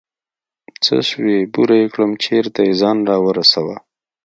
څه 0.83 0.95
سوې 1.09 1.37
بوره 1.53 1.75
يې 1.81 1.87
كړم 1.93 2.11
چېرته 2.23 2.59
يې 2.67 2.73
ځان 2.81 2.97
راورسوه. 3.09 3.75